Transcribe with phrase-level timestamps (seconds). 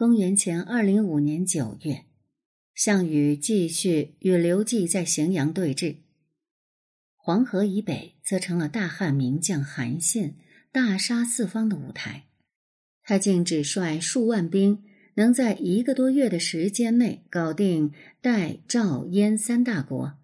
[0.00, 2.06] 公元前二零五年九月，
[2.74, 5.96] 项羽继续与刘季在荥阳对峙。
[7.18, 10.36] 黄河以北则成了大汉名将韩信
[10.72, 12.24] 大杀四方的舞台。
[13.02, 14.82] 他竟只率数万兵，
[15.16, 17.92] 能在一个多月的时间内搞定
[18.22, 20.14] 代、赵、燕三大国，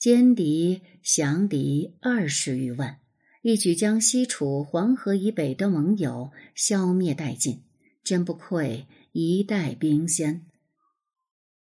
[0.00, 3.00] 歼敌、降敌二十余万，
[3.42, 7.60] 一举将西楚黄河以北的盟友消灭殆尽，
[8.02, 8.86] 真不愧。
[9.20, 10.46] 一代兵仙。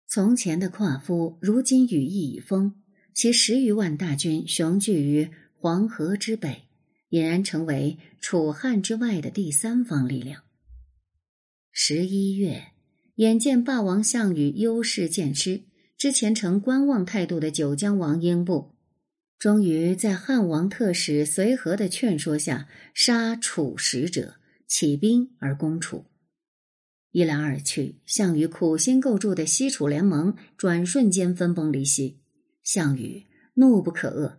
[0.07, 2.81] 从前的夸夫，如今羽翼已丰，
[3.13, 6.69] 其十余万大军雄踞于黄河之北，
[7.09, 10.43] 俨然成为楚汉之外的第三方力量。
[11.73, 12.67] 十一月，
[13.15, 15.63] 眼见霸王项羽优势渐失，
[15.97, 18.71] 之前呈观望态度的九江王英布，
[19.37, 24.35] 终于在汉王特使随和的劝说下，杀楚使者，
[24.65, 26.05] 起兵而攻楚。
[27.13, 32.17] 一来二去，项羽苦心构筑的西楚联盟转瞬间分崩离析。
[32.63, 34.37] 项羽怒不可遏，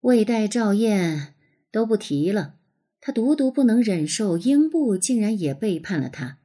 [0.00, 1.34] 魏、代、赵、燕
[1.70, 2.54] 都不提了，
[3.02, 6.38] 他独独不能忍受英布竟然也背叛了他。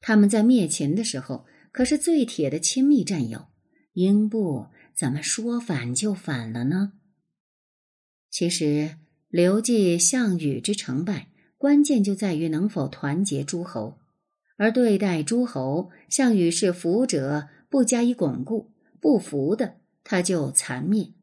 [0.00, 3.48] 他们在灭秦的时候可是最铁的亲密战友，
[3.92, 6.94] 英布怎么说反就反了呢？
[8.30, 8.96] 其实，
[9.28, 13.98] 刘季、项羽之成败，关键就在于能否团结诸侯。
[14.62, 21.14] 而对待诸侯，项羽是服者不加以巩固，不服的他就残灭。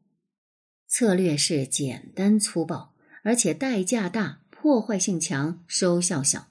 [0.86, 6.48] 策略是简单粗暴，而且代价大，破坏性强，收效小。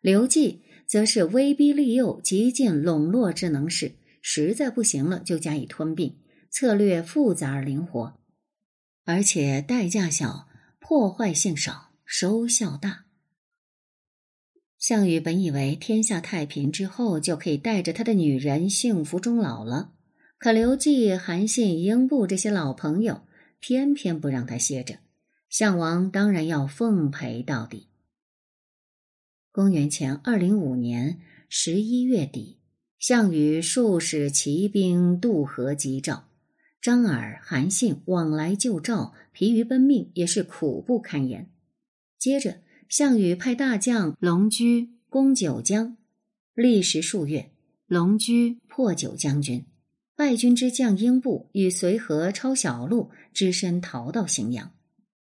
[0.00, 6.18] 刘季则是威逼利诱，极尽笼络之能事，实在不行了就加以吞并。
[6.50, 8.18] 策略复杂而灵活，
[9.04, 10.48] 而且代价小，
[10.80, 13.03] 破坏性少，收效大。
[14.86, 19.94] 项羽本以为天下太平之后就可以带着他的女人幸福终老了，
[20.36, 23.22] 可刘季、韩信、英布这些老朋友
[23.60, 24.98] 偏偏不让他歇着，
[25.48, 27.88] 项王当然要奉陪到底。
[29.50, 31.18] 公元前二零五年
[31.48, 32.58] 十一月底，
[32.98, 36.28] 项羽数使骑兵渡河击赵，
[36.82, 41.48] 张耳、韩信往来救赵，疲于奔命，也是苦不堪言。
[42.18, 42.58] 接着。
[42.88, 45.96] 项羽派大将龙驹攻九江，
[46.54, 47.50] 历时数月，
[47.86, 49.64] 龙驹破九将军。
[50.14, 54.72] 败军之将英布与随和抄小路，只身逃到荥阳。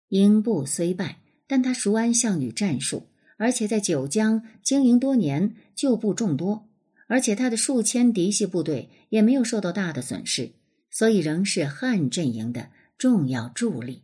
[0.08, 6.68] 英布虽败，但他熟谙项羽战术，而且在九江经营多年，旧部众多，
[7.06, 10.52] 而且他的数千嫡系部队也没有受到大的损失，
[10.90, 14.02] 所以仍是汉阵营的重要助力。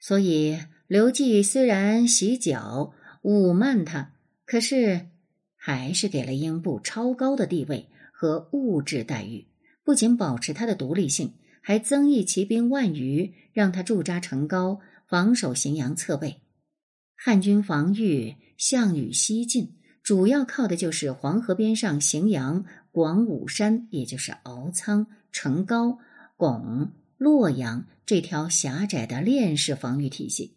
[0.00, 0.58] 所以。
[0.90, 4.10] 刘季虽然洗脚侮慢他，
[4.44, 5.06] 可是
[5.54, 9.46] 还是给了英布超高的地位和物质待遇。
[9.84, 16.40] 不仅保持他的独立性，还增益骑兵万余，让他驻扎成高，防守荥阳侧背。
[17.14, 26.00] 汉军防御项羽西进，主要靠的就是黄河边上荥阳、广武山，也就是敖仓、成高、
[26.36, 30.56] 巩、洛阳这条狭窄的链式防御体系。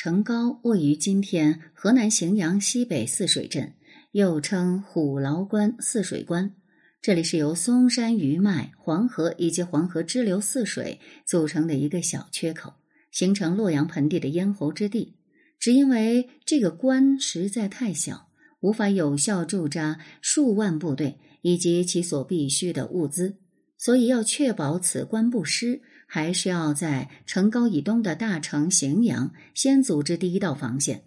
[0.00, 3.74] 城高位于今天河南荥阳西北泗水镇，
[4.12, 6.54] 又称虎牢关、泗水关。
[7.02, 12.74] 这里是由嵩山余脉、黄河以及黄河支流泗水组成的一个小缺口，
[13.10, 15.16] 形成洛阳盆地的咽喉之地。
[15.58, 18.28] 只因为这个关实在太小，
[18.60, 23.38] 无法有效驻扎数万部队以及其所必需的物资，
[23.76, 25.82] 所以要确保此关不失。
[26.10, 31.04] 还是要在城高以东的大城荥阳先组织第一道防线。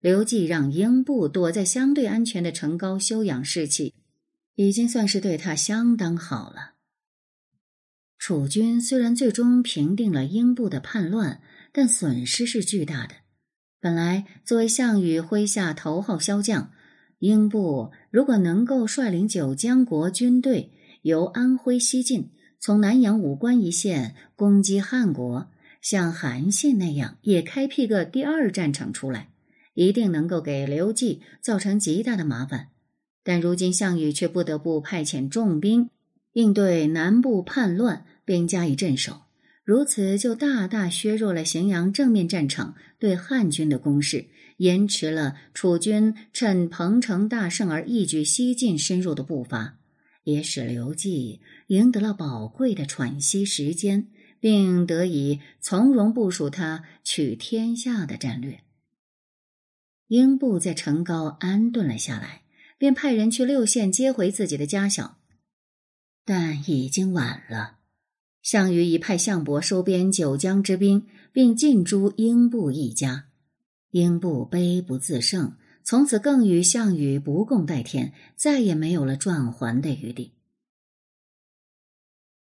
[0.00, 3.92] 刘季让英布躲在相对安全的城高休养士气，
[4.54, 6.72] 已经算是对他相当好了。
[8.18, 13.16] 楚军虽然最终平定了英布的叛乱，但损失是巨大的。
[13.78, 16.72] 本来作为项羽麾下头号骁将，
[17.18, 20.72] 英布如果能够率领九江国军队
[21.02, 22.30] 由安徽西进。
[22.64, 25.50] 从南阳武关一线攻击汉国，
[25.82, 29.28] 像韩信那样也开辟个第二战场出来，
[29.74, 32.68] 一定能够给刘季造成极大的麻烦。
[33.22, 35.90] 但如今项羽却不得不派遣重兵
[36.32, 39.24] 应对南部叛乱，并加以镇守，
[39.62, 44.24] 如此就大大削弱了荥阳正面战场对汉军的攻势，
[44.56, 49.76] 延迟了楚军趁彭城大胜而一举西进深入的步伐。
[50.24, 54.08] 也使刘季赢得了宝贵的喘息时间，
[54.40, 58.60] 并得以从容部署他取天下的战略。
[60.08, 62.42] 英布在城高安顿了下来，
[62.76, 65.18] 便派人去六县接回自己的家小，
[66.24, 67.78] 但已经晚了。
[68.42, 73.28] 项羽已派项伯收编九江之兵，并尽诛英布一家。
[73.92, 80.32] 英布悲不自胜，从此更与项羽不共戴天，再也没有了转圜的余地。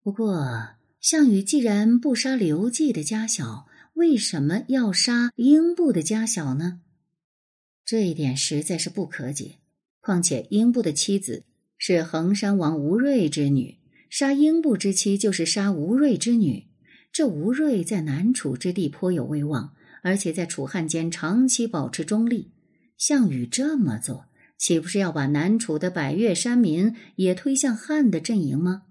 [0.01, 0.69] 不过，
[1.01, 6.81] 项羽既然不杀刘季的家小，为什么要杀英布的家小呢？
[7.85, 9.57] 这一点实在是不可解。
[10.01, 11.43] 况且，英布的妻子
[11.77, 13.79] 是衡山王吴瑞之女。
[14.09, 16.69] 杀英布之妻就是杀吴瑞之女，
[17.11, 22.53] 这吴瑞在南楚之地颇有威望，而且在楚汉间长期保持中立。
[22.97, 24.27] 项羽这么做，
[24.57, 28.83] 岂不是要把南楚的百越山民也推向汉的阵营吗？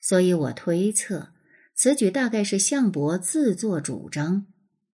[0.00, 1.28] 所以我推测，
[1.74, 4.46] 此举大概是项伯自作主张，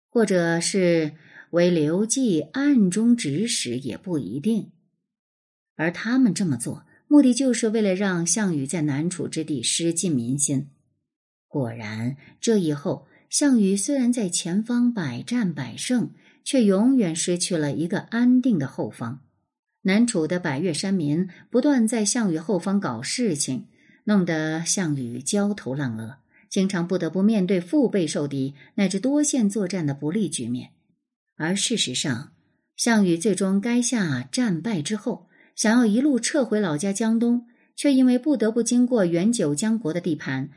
[0.10, 1.14] 或者是
[1.52, 4.72] 为刘季暗中指使，也不一定。
[5.76, 6.86] 而他们这么做。
[7.06, 10.70] 目的就是为了让项羽在南楚之地失尽民心。
[11.48, 16.10] 果然，这以后，项羽虽然在前方百战百胜，
[16.44, 19.22] 却永远失去了一个安定的后方。
[19.84, 23.68] 南楚的百越山民不断在项羽后方搞事情，
[24.06, 26.18] 弄得项羽焦头烂额，
[26.50, 30.72] 经常不得不面对腹背受敌乃至多线作战的不利局面。
[31.36, 32.32] 而事实上，
[32.76, 35.28] 项羽最终垓下战败之后。
[35.56, 37.46] 想要一路撤回老家江东，
[37.76, 40.50] 却因为不得不经过原九江国的地盘，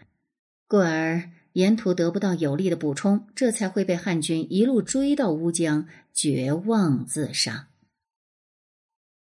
[0.67, 7.71] 故而沿途得不到有力的补充，这才会被汉军一路追到乌江，绝望自杀。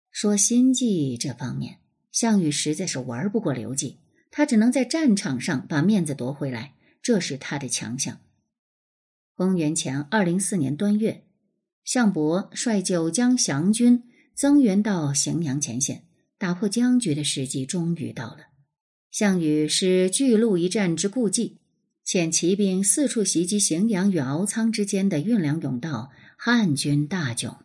[0.09, 1.77] 说心计这方面，
[2.11, 3.99] 项羽实在是玩不过刘季，
[4.31, 8.19] 他只能在战场上把面子夺回来，这是他的强项。
[9.35, 11.25] 公元前二零四年端月，
[11.83, 14.03] 项伯率九江降军。
[14.33, 16.03] 增援到荥阳前线，
[16.37, 18.47] 打破僵局的时机终于到了。
[19.09, 21.59] 项羽使巨鹿一战之故计，
[22.05, 27.57] 遣骑兵四处袭击荥阳与敖仓之间的运粮甬道，汉军大窘。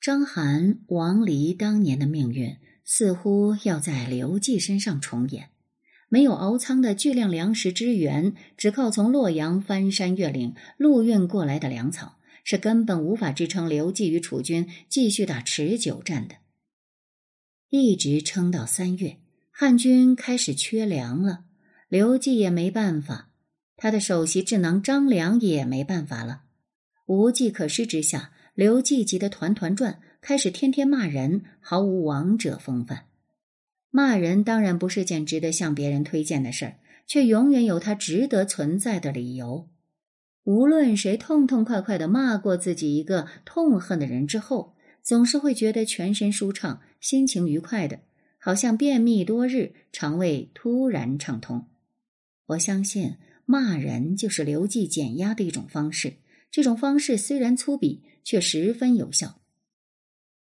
[0.00, 5.50] 章邯、王离当年的命运似乎要在刘季身上重演。
[6.08, 12.18] 没有敖仓的巨量粮食支援，只靠从洛阳翻山越岭陆运过来的粮草。
[12.46, 16.34] 是根本无法支撑刘季与楚军继续打持久战的，
[17.70, 19.16] 一直撑到三月，
[19.50, 21.44] 汉军开始缺粮了，
[21.94, 23.28] 刘季也没办法，
[23.76, 26.42] 他的首席智囊张良也没办法了，
[27.06, 33.04] 无计可施之下，刘季急得团团转，开始天天骂人，毫无王者风范。
[33.90, 36.74] 骂人当然不是件值得向别人推荐的事儿，
[37.06, 39.68] 却永远有它值得存在的理由。
[40.42, 48.00] 无论谁痛痛快快的骂过自己一个痛恨的人之后，总是会觉得全身舒畅、心情愉快的，
[48.40, 51.68] 好像便秘多日，肠胃突然畅通。
[52.46, 53.14] 我相信
[53.46, 56.14] 骂人就是刘季减压的一种方式，
[56.50, 59.40] 这种方式虽然粗鄙，却十分有效。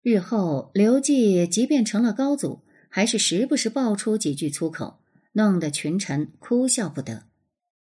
[0.02, 5.00] 日后刘季即便成了高祖，还是时不时爆出几句粗口，
[5.32, 7.24] 弄得群臣哭笑不得。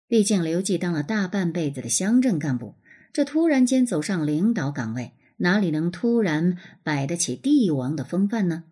[0.08, 2.76] 毕竟刘季当了大半辈子的乡镇干部，
[3.12, 8.66] 这突然间走上领导岗位，哪里能突然摆得起帝王的风范呢？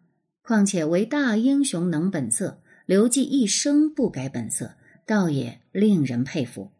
[0.44, 4.76] 况且为大英雄能本色，刘季一生不改本色，
[5.06, 6.72] 倒也令人佩服。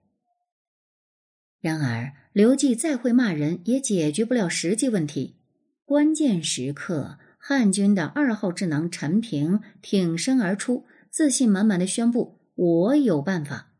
[1.60, 5.36] 然而，刘季再会骂人，也解决不了实际问题。
[5.86, 13.74] 关键时刻，汉军的二号智囊陈平挺身而出，自信满满的宣布：“我有办法。”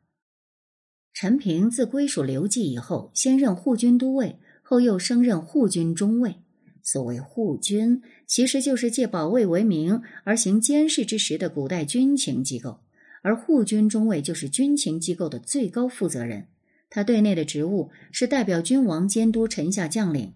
[1.14, 6.38] 陈平自归属刘季以后，先任护军都尉，后又升任护军中尉。
[6.82, 12.80] 所谓护军，其实就是借保卫为名而行监视之实的古代军情机构，
[13.24, 16.46] 而护军中尉就是军情机构的最高负责人。
[16.92, 20.34] 他对内的职务是代表君王监督臣下将领，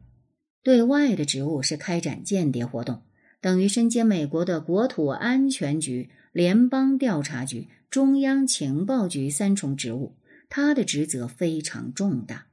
[0.64, 3.04] 对外的职务是开展间谍活动，
[3.40, 10.16] 等于身兼美国的国土安全局、联邦调查局、中央情报局三重职务。
[10.50, 12.48] 他的职责非常重大。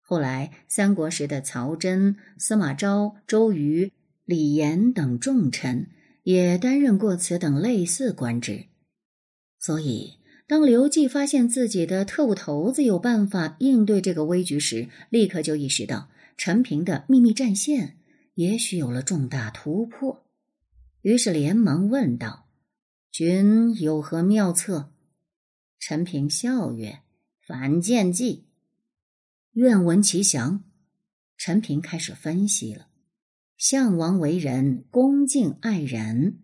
[0.00, 3.92] 后来，三国时的曹真、司马昭、周瑜、
[4.24, 5.88] 李严等重臣
[6.22, 8.66] 也担任过此等类似官职。
[9.60, 10.14] 所以，
[10.48, 17.98] 当刘季发现自己的特务头子有办法应对这个危局时，立刻就意识到陈平的秘密战线
[18.34, 20.24] 也许有了重大突破，
[21.02, 22.48] 于是连忙问道
[23.12, 24.90] ：“君有何妙策？”
[25.78, 27.00] 陈平笑曰。
[27.46, 28.44] 反间计，
[29.54, 30.62] 愿闻其详。
[31.36, 32.86] 陈平开始分析了。
[33.56, 36.38] 项王为人恭敬爱人，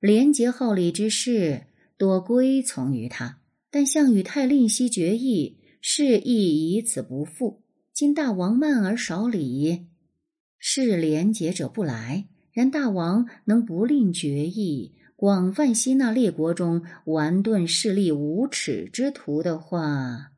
[0.00, 1.67] 廉洁好礼之事
[1.98, 3.40] 多归从于他。
[3.70, 7.62] 但项羽太吝惜决意，是亦以此不复。
[7.92, 9.88] 今大王慢而少礼，
[10.56, 12.28] 是廉洁者不来。
[12.52, 20.32] 然大王能不吝决意，广泛吸纳列国中顽钝势力、无耻之徒的话，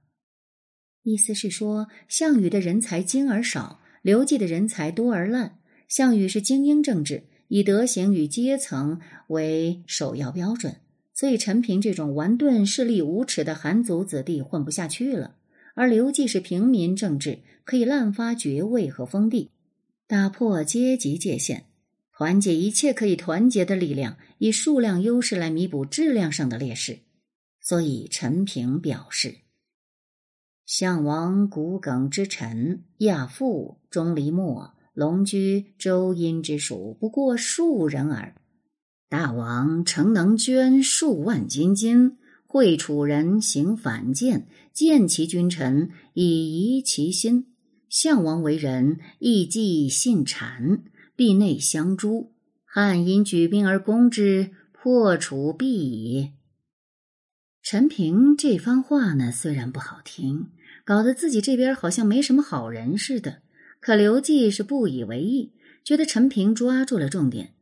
[1.02, 5.59] 意思是说，项羽的人才精而少，刘季的人才多而滥。
[5.88, 10.76] 项羽是精英政治，以德行与阶层为首要标准，
[11.21, 15.37] 所以陈平这种顽钝势力无耻的寒族子弟混不下去了。
[15.75, 19.50] 而刘季是平民政治，可以滥发爵位和封地，
[20.07, 21.65] 打破阶级界限，
[22.17, 27.00] 团结一切可以团结的力量，以数量优势来弥补质量上的劣势。
[27.61, 29.41] 所以陈平表示
[30.65, 38.35] ：“项王骨梗之臣，亚父、钟离墨。”龙居、周殷之属不过数人耳。
[39.11, 47.47] 大王诚能捐数万金金，会楚人行反间，见其君臣，以疑其心。
[47.88, 50.83] 项王为人义既信谗，
[51.17, 52.33] 必内相诛。
[52.64, 56.31] 汉因举兵而攻之，破楚必矣。
[57.64, 60.50] 陈平这番话呢，虽然不好听，
[60.85, 63.43] 搞得自己这边好像没什么好人似的。
[63.81, 65.52] 可刘季是不以为意，
[65.83, 67.55] 觉得陈平抓住了重点，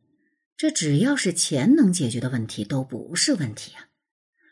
[0.59, 3.87] 这只要是钱能解决的问题都不是问题啊。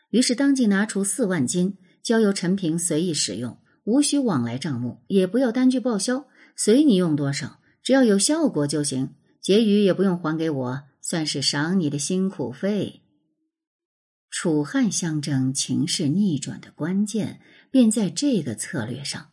[0.08, 13.02] 于是当即拿出四万金，交由陈平随意使用，无需往来账目，也不要单据报销，随你用多少，只要有效果就行，结余也不用还给我，算是赏你的辛苦费。
[14.30, 17.38] 楚汉相争情势逆转的关键，
[17.70, 19.28] 便在这个策略上。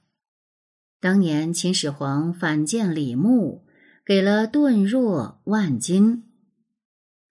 [1.00, 3.66] 当年秦始皇反见李牧，
[4.06, 6.25] 给了顿若万金。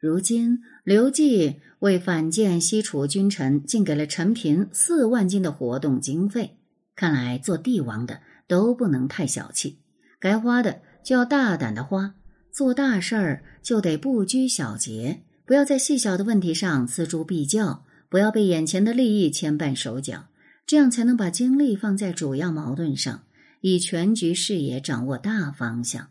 [0.05, 6.59] 如今刘季为反建西楚君臣，竟给了陈平四万金的活动经费。
[6.95, 9.79] 看来做帝王的都不能太小气，
[10.21, 12.17] 该花的就要大胆的花，
[12.53, 20.27] 做大事儿就得不拘小节，不要在细小的问题上锱铢必较，不要被眼前的利益牵绊手脚，
[20.67, 23.23] 这样才能把精力放在主要矛盾上。
[23.63, 26.11] 以全局视野掌握大方向。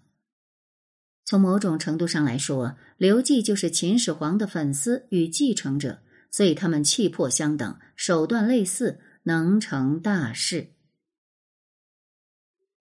[1.25, 6.00] 从某种程度上来说，刘季就是秦始皇的粉丝与继承者，
[6.30, 10.68] 所以他们气魄相等，手段类似，能成大事。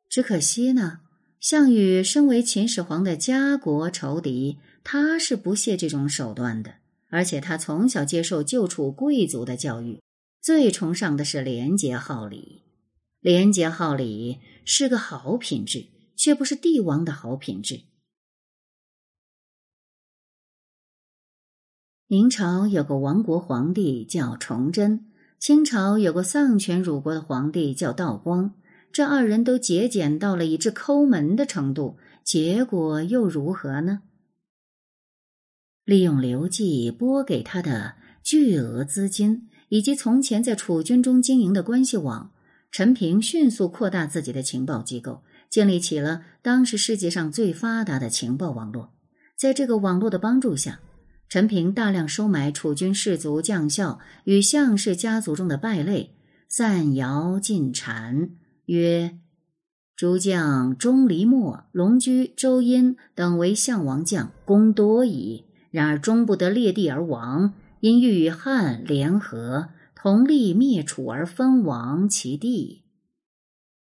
[0.09, 1.01] 只可惜呢，
[1.41, 6.75] 项羽身为秦始皇的家国仇敌，他是不屑这种手段的，
[7.09, 10.03] 而且他从小接受旧楚贵族的教育，
[10.41, 12.63] 最崇尚的是廉洁好礼。
[13.21, 17.83] 廉洁好礼是个好品质，却不是帝王的好品质。
[22.13, 25.07] 明朝有个亡国皇帝叫崇祯，
[25.39, 28.53] 清朝有个丧权辱国的皇帝叫道光。
[28.93, 34.03] 这二人都节俭到了以致抠门的程度，结果又如何呢？
[35.87, 42.31] 利用刘季拨给他的巨额资金，以及从前在楚军中经营的关系网。
[42.71, 48.93] 陈平迅速扩大自己的情报机构，建立起了当时世界上最发达的情报网络。
[49.35, 50.79] 在这个网络的帮助下，
[51.33, 56.15] 陈平大量收买楚军士卒将校与项氏家族中的败类，
[56.47, 58.33] 散谣进谗，
[58.67, 59.19] 曰
[59.97, 65.47] ：“诸将钟离墨、龙驹、周殷等为项王将，功多矣。
[65.71, 72.85] 然而终不得列地而亡，因欲与汉联合。”同力灭楚而分亡其地。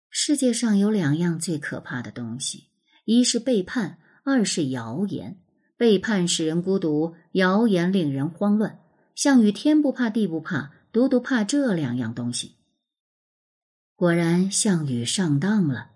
[0.08, 2.68] 世界上有两样最可怕的东西：
[3.06, 5.40] 一是背叛，二是谣言。
[5.84, 8.78] 背叛使人孤独，谣言令人慌乱。
[9.14, 12.52] 项羽天不怕地不怕，独独怕这两样东西。
[13.94, 15.88] 果然，项羽上当了。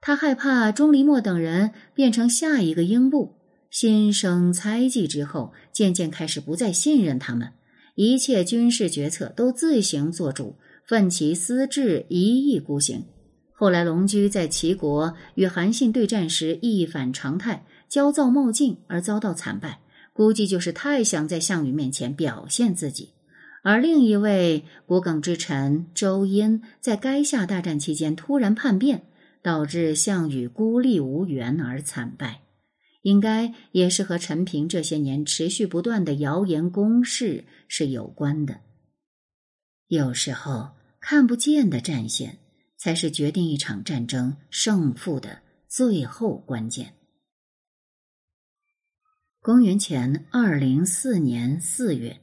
[0.00, 3.36] 他害怕钟离墨等人变成下一个英布，
[3.70, 7.52] 心生猜忌之后，渐渐开始不再信任他们。
[7.94, 13.04] 一切军事决策都自行做主，奋起私志，一意孤行。
[13.52, 19.80] 后来，龙驹在齐国与韩信对战时一反常态，焦躁冒进而遭到惨败，
[20.12, 23.14] 估计就是太想在项羽面前表现自己。
[23.62, 29.02] 而另一位骨梗之臣周殷，在垓下大战期间突然叛变，
[29.42, 32.42] 导致项羽孤立无援而惨败。
[33.02, 38.60] 应该也是和陈平这些年持续不断的谣言攻势是有关的。
[39.86, 42.38] 有时候看不见的战线，
[42.76, 46.97] 才是决定一场战争胜负的最后关键。
[49.48, 52.20] 公元前二零四年四月，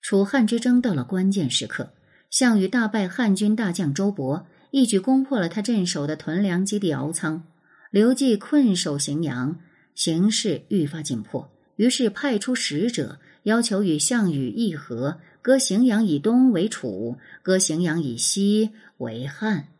[0.00, 1.90] 楚汉之争到了关键时刻，
[2.30, 7.42] 项羽大败汉军大将周勃，一举攻破了他镇守的屯粮基地敖仓。
[7.90, 9.58] 刘季困守荥阳，
[9.96, 19.70] 形势愈发紧迫，于是派出使者，要求与项羽议和，割荥阳以东为楚，割荥阳以西为汉。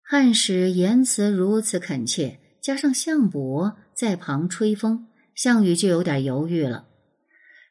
[0.00, 5.08] 汉使言辞如此恳切，加上项伯在旁吹风。
[5.42, 6.86] 项羽就有点犹豫了，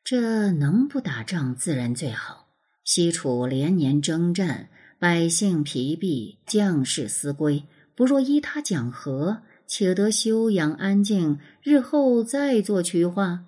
[0.04, 2.50] 这能不打仗自然最好。
[2.84, 4.68] 西楚连年征战，
[5.00, 7.64] 百姓疲弊，将士思归，
[7.96, 13.46] 不若依他讲和，且得休养安静，日后再做曲化。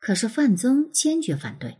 [0.00, 1.76] 可是范增坚决反对。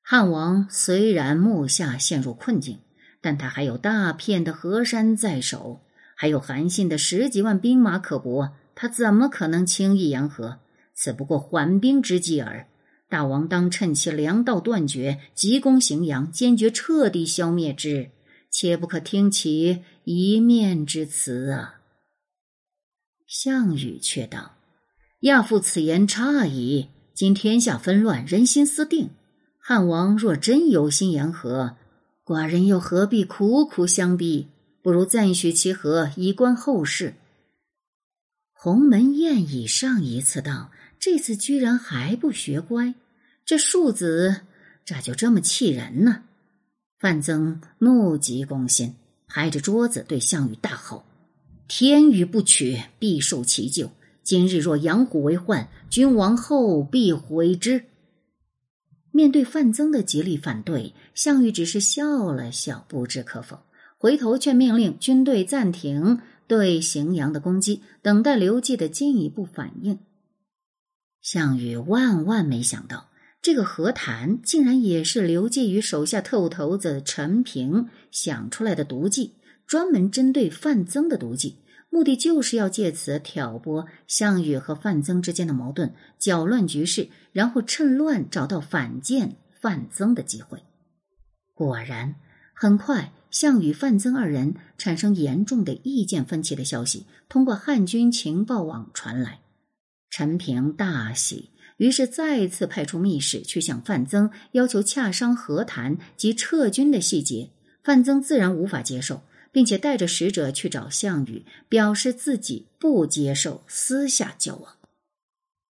[0.00, 2.78] 汉王虽然目下陷入困境，
[3.20, 5.82] 但他还有大片的河山在手，
[6.16, 8.54] 还有韩信的十几万兵马可搏。
[8.76, 10.60] 他怎么可能轻易言和？
[10.94, 12.68] 此不过缓兵之计耳。
[13.08, 18.10] 大王当趁其粮道断绝，急攻荥阳，坚决彻底消灭之，
[18.50, 21.80] 切不可听其一面之词啊！
[23.26, 24.56] 项羽却道
[25.20, 26.88] ：“亚父此言差矣。
[27.14, 29.10] 今天下纷乱，人心思定。
[29.58, 31.76] 汉王若真有心言和，
[32.24, 34.48] 寡人又何必苦苦相逼？
[34.82, 37.14] 不如暂许其和，以观后事。”
[38.58, 42.94] 鸿门宴已上一次当，这次居然还不学乖，
[43.44, 44.40] 这庶子
[44.86, 46.22] 咋就这么气人呢？
[46.98, 48.94] 范增怒极攻心，
[49.28, 51.04] 拍着桌子对项羽大吼
[51.68, 53.90] ：“天与不取，必受其咎。
[54.24, 57.84] 今日若养虎为患，君王后必悔之。”
[59.12, 63.60] 面对范增的极力反对，项羽只是笑了笑，不置可否，
[63.98, 66.20] 回头却命令军队暂停。
[66.46, 69.98] 对荥阳的攻击，等待刘季的进一步反应。
[71.20, 73.10] 项羽万万没想到，
[73.42, 79.34] 这个和谈竟然也是刘季与手下特务头子陈平想出来的毒计，
[79.66, 81.58] 专门针对范增的毒计，
[81.90, 90.62] 目的就是要借此挑拨项羽和范增之间的矛盾，搅乱局势，然后趁乱找到反间范增的机会。
[91.54, 92.14] 果然，
[92.54, 93.12] 很快。
[93.38, 99.40] 项羽、范增二人产生严重的意见分歧的消息，通过汉军情报网传来。
[100.08, 107.50] 陈平大喜，于是再次派出密使去向范增要求洽商和谈及撤军的细节。
[107.84, 109.20] 范增自然无法接受，
[109.52, 114.76] 并且带着使者去找项羽，表示自己不接受私下交往。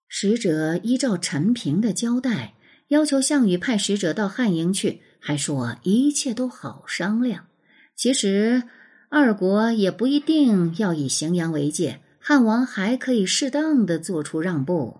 [0.08, 2.54] 使者依照陈平的交代，
[2.88, 7.46] 要求项羽派使者到汉营去，还说一切都好商量。
[8.02, 8.64] 其实，
[9.10, 14.98] 二国也不一定要以荥阳为界，汉王还可以适当的做出让步。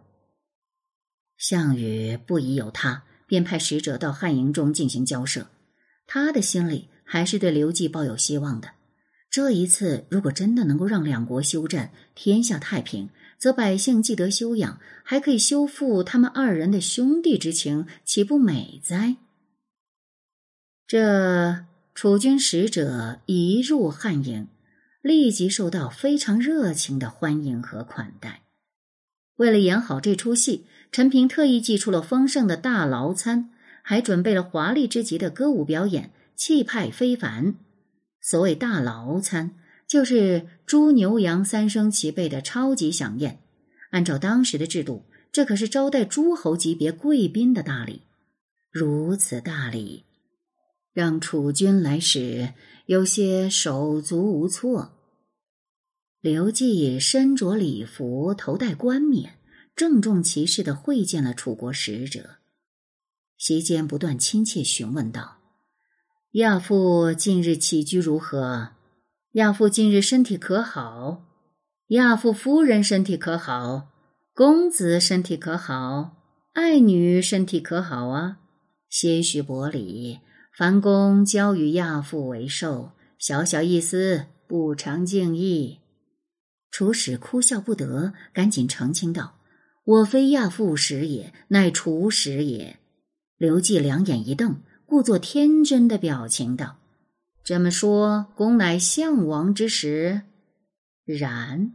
[1.36, 5.48] 项羽不疑有他，便派使者到汉营中进行交涉。
[6.06, 8.68] 他的心里还是对刘季抱有希望的。
[9.28, 19.16] 这一次，如果真的能够让两国休战，天下太平，则百姓既得休养，还可以修复他们二人的兄弟之情，岂不美哉？
[20.86, 21.64] 这。
[21.94, 24.48] 楚军使者一入汉营，
[25.02, 28.42] 立即受到非常热情的欢迎和款待。
[29.36, 33.50] 为了演好这出戏，陈平特意寄出了丰盛的大牢餐，
[33.82, 37.54] 还准备了华丽之极的歌舞表演，气派非凡。
[38.20, 39.54] 所谓大牢餐，
[39.86, 43.40] 就是猪牛羊三牲齐备的超级飨宴。
[43.90, 48.02] 按照当时的制度，这可是招待诸侯级别贵宾的大礼。
[48.70, 50.04] 如此大礼。
[50.92, 52.52] 让楚军来使
[52.86, 54.92] 有些手足无措。
[56.20, 59.38] 刘季身着礼服，头戴冠冕，
[59.74, 62.36] 郑重其事的会见了楚国使者。
[63.38, 65.38] 席间不断亲切询问道
[66.32, 68.68] ：“亚父近日起居如何？
[69.32, 71.24] 亚父近日身体可好？
[71.88, 73.88] 亚父夫人身体可好？
[74.34, 76.16] 公子身体可好？
[76.52, 78.38] 爱女身体可好啊？
[78.88, 80.20] 些许薄礼。”
[80.54, 85.78] 樊公交与亚父为寿，小小一思，不成敬意。
[86.70, 89.38] 楚使哭笑不得，赶紧澄清道
[89.84, 92.78] ：“我非亚父使也，乃楚使也。”
[93.38, 96.76] 刘季两眼一瞪，故作天真的表情道
[97.42, 100.20] ：“这么说，公乃项王之使？”
[101.06, 101.72] 然，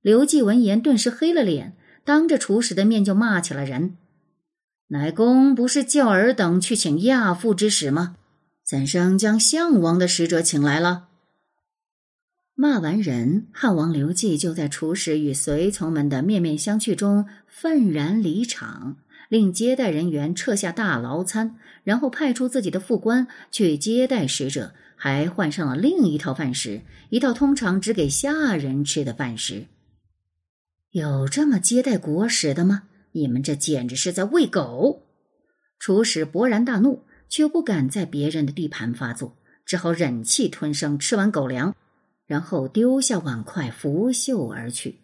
[0.00, 3.98] 刘季闻言顿时黑了脸，当着楚使的面就骂起了人。
[4.88, 8.16] 乃公不是叫尔等去请亚父之使吗？
[8.64, 11.08] 怎生将项王的使者请来了？
[12.54, 18.96] 骂完人，汉王刘季就在厨师与随从们的面面相觑中愤然离场，
[19.28, 29.66] 令接待人员撤下大牢餐，然后派出自己的副官去接待使者，还换上了另一套饭食，一套通常只给下人吃的饭食。
[30.92, 32.84] 有这么接待国使的吗？
[33.16, 35.06] 你们这简直是在喂狗！
[35.78, 41.74] 厨师勃然大怒，却不敢在别人的地盘发作，只好忍气吞声，吃完狗粮。
[42.26, 44.96] 然后丢下碗筷，拂袖而去。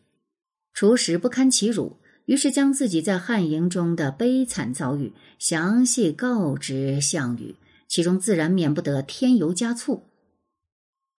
[0.75, 7.57] 厨师不堪其辱，于是将自己在汉营中的悲惨遭遇详细告知项羽，
[7.89, 10.11] 其中自然免不得添油加醋。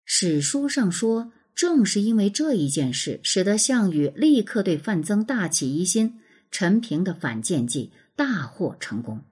[0.05, 6.19] 史书上说，正是因为这一件事，使得项羽立刻对范增大起疑心，
[6.53, 9.25] 陈平的反间计大获成功。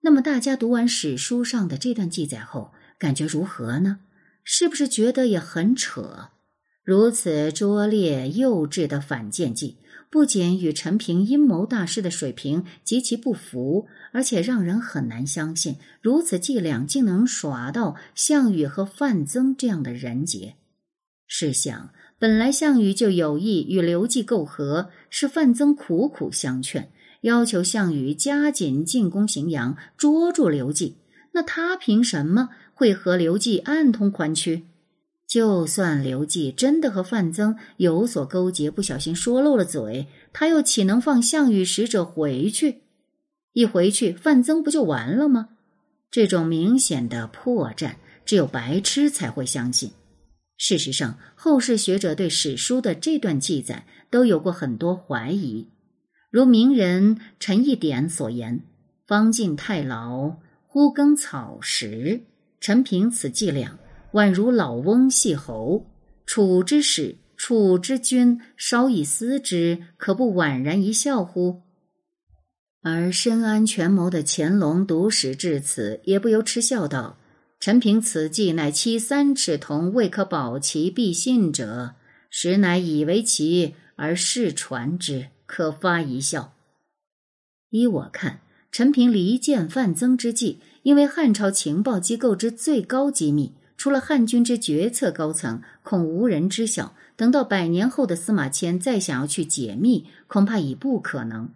[0.00, 4.00] 那么，大家读完史书上的这段记载后，感觉如何呢？
[4.42, 6.30] 是不是觉得也很扯？
[6.82, 9.76] 如此拙劣幼稚的反间计，
[10.10, 20.56] 不仅与陈平阴谋大师的水平极其不符，而且让人很难相信，如此伎俩竟能耍到项羽和范增这样的人杰。
[21.28, 26.88] 试想，本来项羽就有意与刘季媾和，是范增苦苦相劝，
[27.22, 30.98] 要求项羽加紧进攻荥阳，捉住刘季，
[31.32, 32.50] 那他凭什么？
[32.74, 34.62] 会和刘季暗通款曲，
[35.26, 42.82] 就算刘季真的和范增有所勾结，不小心说漏了嘴，他又岂能放项羽使者回去？
[43.52, 45.48] 一回去，范增不就完了吗？
[46.08, 49.90] 这种明显的破绽，只有白痴才会相信。
[50.64, 55.66] 事实上，后世学者对史书的这段记载都有过很多怀疑，
[56.30, 58.60] 如名人陈一典所言
[59.04, 60.36] ：“方进太牢，
[60.68, 62.22] 忽耕草食。”
[62.62, 63.76] 陈平此伎俩，
[64.12, 65.84] 宛如老翁戏猴。
[66.26, 71.62] 楚之使，楚之君，稍一思之，可不宛然一笑乎？
[72.82, 77.18] 而深谙权谋的乾隆读史至此，也不由嗤笑道
[77.62, 81.94] ：“陈平此计，乃欺三尺铜，未可保其必信者，
[82.28, 86.54] 实乃以为奇而世传之，可发一笑。”
[87.70, 88.40] 依我看，
[88.72, 90.58] 陈平离间范增之计。
[90.82, 96.96] 因为汉朝情报机构之最高机密，除了汉军之决策高层，恐无人知晓。
[97.14, 101.50] 等到百年后的司马迁再想要去解密，恐怕已不可能。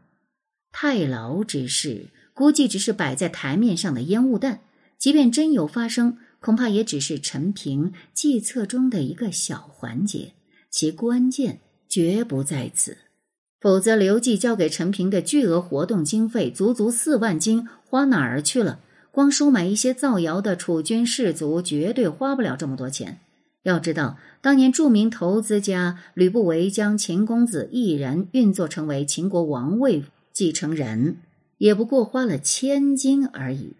[0.70, 4.60] 太牢之事，估计只是摆在台面上的烟雾弹。
[4.98, 10.32] 即便真有发生，恐怕也只是陈平计策中的一个小环节，
[10.70, 12.96] 其关键绝不在此。
[13.60, 18.80] 否则，刘季交给陈平的巨额活动经费，足足四万金，花哪儿去了？
[19.10, 23.18] 光收买一些造谣的楚军士卒，绝对花不了这么多钱。
[23.62, 31.16] 要知道，当年著名投资家吕不韦将秦公子一人运作成为秦国王位继承人，
[31.58, 33.72] 也不过花了千金而已。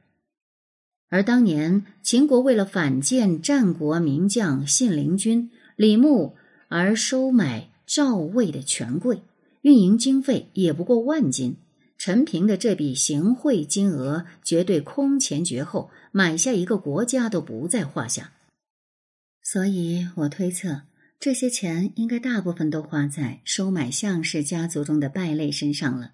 [1.09, 6.37] 而当年秦国为了反建战国名将信陵君李牧
[6.69, 9.23] 而收买赵魏的权贵，
[9.62, 11.57] 运营经费也不过万金。
[11.99, 18.33] 陈平的这笔行贿金额绝对空前绝后，买下一个国家都不在话下。
[19.42, 20.83] 所以我推测，
[21.19, 26.12] 这些钱应该大部分都花在收买项氏家族中的败类身上了。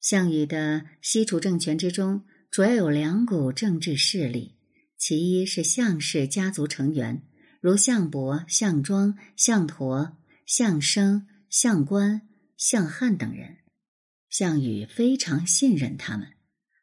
[0.00, 4.56] 项羽的西楚政权之中，主要有两股政治势力，
[4.96, 7.22] 其一是项氏家族成员，
[7.60, 10.12] 如项伯、项庄、项佗、
[10.46, 12.22] 项生、项关、
[12.56, 13.58] 项汉等人。
[14.30, 16.28] 项羽非常信任他们，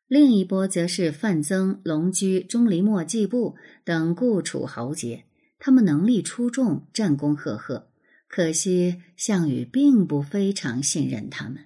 [0.07, 5.25] 另一波则是范增、龙驹、钟离墨、季布等故楚豪杰，
[5.59, 7.91] 他们能力出众，战功赫赫。
[8.27, 11.65] 可惜项羽并不非常信任他们，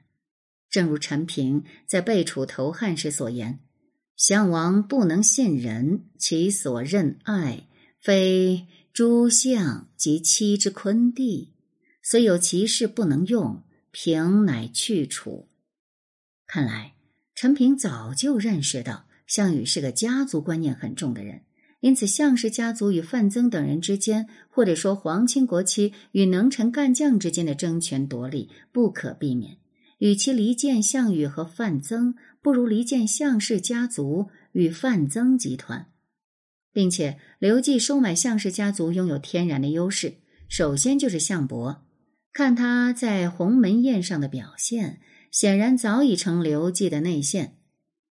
[0.70, 3.60] 正如陈平在被楚投汉时所言
[4.20, 7.70] ：“项王不能信人，其所任爱，
[8.02, 11.54] 非诸相及妻之昆弟，
[12.04, 15.48] 虽有其事不能用，平乃去楚。”
[16.46, 16.96] 看来，
[17.34, 21.44] 陈平早就认识到项羽是个家族观念很重的人，
[21.80, 29.60] 因此项氏家族与范增等人之间，或者说皇亲国戚与能臣干将之间的争权夺利不可避免。
[30.00, 35.88] 与其离间项羽和范增，不如离间项氏家族与范增集团，
[36.72, 40.16] 并且刘季收买项氏家族拥有天然的优势。
[40.48, 41.86] 首先就是项伯，
[42.34, 45.00] 看他在鸿门宴上的表现。
[45.32, 47.58] 显然早已成刘季的内线。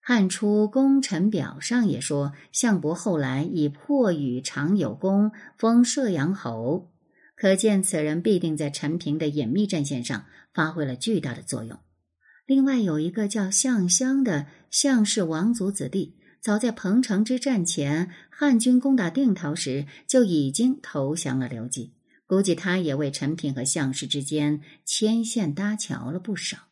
[0.01, 6.93] 汉初功臣表上也说，项伯后来以破羽常有功，封射阳侯，
[7.35, 11.77] 可见此人必定在陈平的隐秘战线上发挥了巨大的作用。
[12.51, 21.93] 另外有一个叫项襄的项氏王族子弟，早在彭城之战前，汉军攻打定陶时就已经投降了刘季，
[22.27, 26.71] 估计他也为陈平和项氏之间牵线搭桥了不少。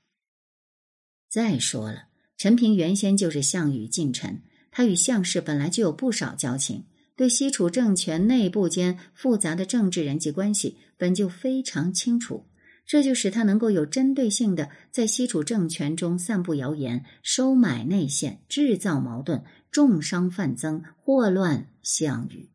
[1.31, 2.07] 再说了。
[2.37, 12.48] 陈平原先就是项羽近臣，他与项氏本来就有不少交情，对西楚政权内部间复杂的政治人际关系本就非常清楚，
[12.89, 22.49] 这就使他能够有针对性的在西楚政权中散布谣言、收买内线、制造矛盾、重伤范增、祸乱项羽，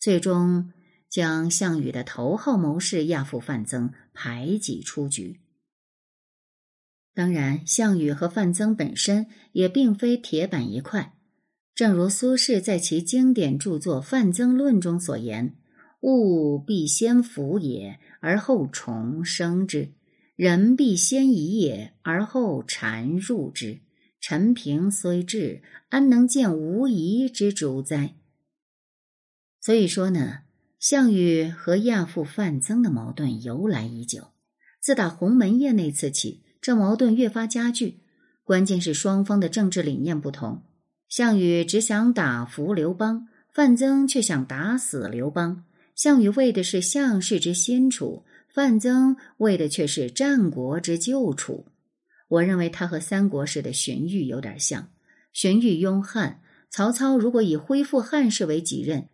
[0.00, 0.72] 最终
[1.10, 5.40] 将项羽的头号谋士亚父范增排挤出局。
[7.12, 11.14] 当然，项羽和范增本身也并非铁板一块。
[11.74, 15.54] 正如苏轼在其经典著作《范增论》中所言
[16.04, 19.94] ：“物必先腐也，而后虫生之；
[20.36, 23.80] 人必先移也，而后缠入之。
[24.20, 28.16] 陈平虽智，安能见无疑之主哉？”
[29.62, 30.40] 所以说呢，
[30.78, 34.28] 项羽和亚父范增的矛盾由来已久，
[34.80, 36.42] 自打鸿门宴那次起。
[36.60, 38.00] 这矛盾越发加剧，
[38.42, 40.62] 关键是双方的政治理念不同。
[41.08, 45.64] 项羽只想打服刘邦，范增却想打死刘邦。
[45.94, 51.66] 项羽为的是项氏之新楚，范增为的却是战国之旧楚。
[52.28, 54.90] 我认为他和三国时的荀彧有点像。
[55.32, 59.08] 荀彧拥汉，曹操如果以恢复汉室为己任，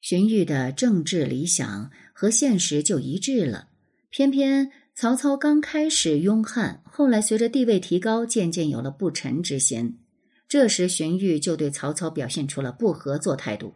[0.00, 3.68] 荀彧的政治理想和现实就一致了。
[4.10, 4.70] 偏偏。
[4.96, 9.98] 曹操刚开始拥汉，后来随着地位提高，渐渐有了不臣之心。
[10.46, 13.74] 这时荀彧就对曹操表现出了不合作态度。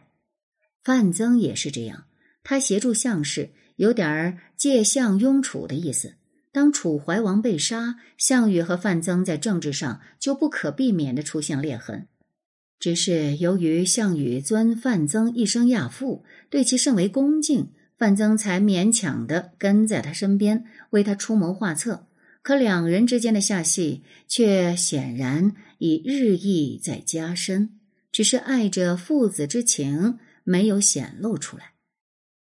[0.84, 2.04] 范增也是这样，
[2.48, 6.14] 他协助项氏，有点儿借项拥楚的意思。
[6.50, 12.06] 当楚怀王被杀，项羽和范增在政治上就不可避免的出现裂痕。
[12.80, 17.68] 只是由于项羽尊范增一声亚父，对其甚为恭敬。
[17.98, 22.06] 范增才勉强的跟在他身边，为他出谋划策。
[22.40, 27.78] 可两人之间的下戏，却显然已日益在加深。
[28.10, 31.72] 只是爱着父子之情没有显露出来。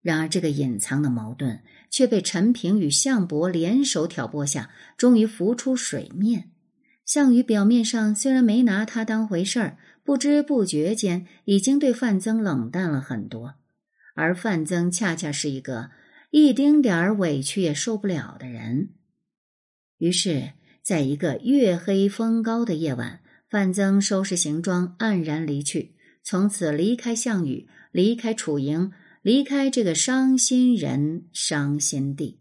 [0.07, 6.51] 然而，这个隐藏的矛盾却被陈平与项伯联手挑拨下，终于浮出水面。
[7.03, 13.55] 项羽表面上虽然没拿他当回事儿，不知不觉间已经对范增冷淡了很多。
[14.15, 15.89] 而范增恰恰是一个
[16.31, 18.91] 一丁点儿委屈也受不了的人，
[19.97, 32.39] 于是，在一个月黑风高的夜晚，范增收拾行装，黯然离去，从此离开项羽，离开楚营，离开这个伤心人伤心地。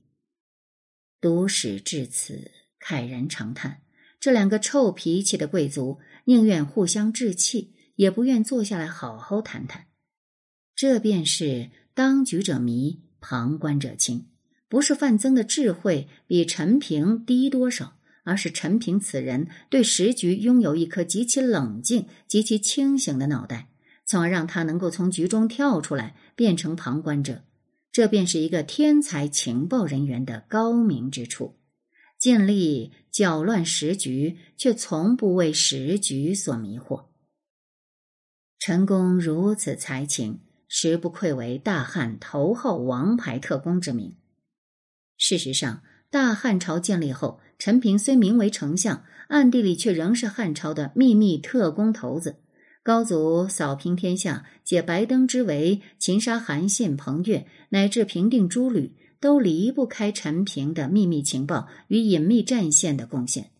[1.20, 3.82] 读史至此，慨然长叹：
[4.20, 9.86] 这两个臭脾气的贵族，宁愿互相置气，也不愿坐下来好好谈谈。
[10.74, 14.28] 这便是当局者迷，旁观者清。
[14.68, 23.68] 不是范增的智慧比陈平低多少，而是陈平此人对时局拥有一颗极其冷静、极其清醒的脑袋，
[24.06, 27.42] 从而让他能够从局中跳出来，变成旁观者。
[27.92, 31.56] 这便是一个天才情报人员的高明之处，
[32.18, 37.06] 尽力搅乱时局，却从不为时局所迷惑。
[38.58, 40.40] 陈宫如此才情。
[40.68, 44.16] 实不愧为大汉头号王牌特工之名。
[45.16, 52.40] 事实上，大汉朝建立后，陈平虽名为丞相，暗地里却仍是汉朝的秘密特工头子。
[52.86, 63.50] 高祖扫平天下，解白登之围，擒杀韩信、彭越，乃至平定诸吕，都离不开陈平的秘密情报与隐秘战线的贡献。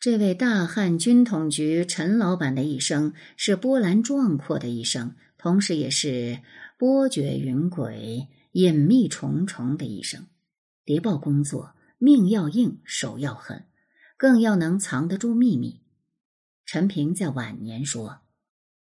[0.00, 5.14] 这位大汉军统局陈老板的一生，是波澜壮阔的一生。
[5.36, 6.40] 同时，也是
[6.78, 10.24] 波谲云诡、隐秘重重的一生。
[10.86, 13.66] 谍报工作，命要硬，手要狠，
[14.16, 15.82] 更要能藏得住秘密。
[16.64, 18.20] 陈平在晚年说：“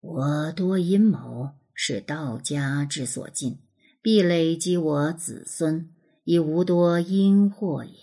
[0.01, 3.59] 我多阴谋，是道家之所禁，
[4.01, 5.89] 必累积我子孙，
[6.23, 7.93] 已无多因祸也。”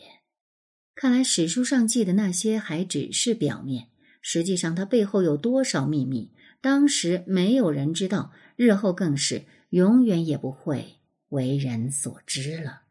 [0.95, 3.89] 看来史书上记的那些还只是表面，
[4.23, 6.33] 实际上他背后有多少秘密？
[6.61, 10.97] 当时没有人知道，日后更是永远也不会
[11.29, 12.83] 为人所知了。